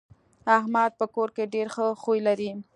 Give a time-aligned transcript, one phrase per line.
[0.57, 2.51] احمد په کور کې ډېر ښه خوی لري.